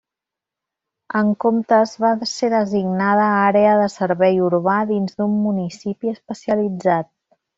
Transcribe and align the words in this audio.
En 1.19 1.27
comptes 1.43 1.91
va 2.05 2.13
ser 2.31 2.49
designada 2.53 3.27
àrea 3.43 3.75
de 3.81 3.91
servei 3.97 4.41
urbà 4.47 4.77
dins 4.93 5.15
d'un 5.19 5.39
municipi 5.45 6.13
especialitzat. 6.17 7.11